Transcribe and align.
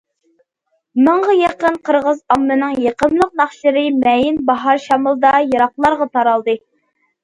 مىڭغا 1.07 1.35
يېقىن 1.39 1.77
قىرغىز 1.91 2.25
ئاممىنىڭ 2.37 2.75
يېقىملىق 2.87 3.39
ناخشىلىرى 3.45 3.87
مەيىن 4.01 4.43
باھار 4.53 4.85
شامىلىدا 4.91 5.39
يىراقلارغا 5.55 6.15
تارالدى. 6.19 6.63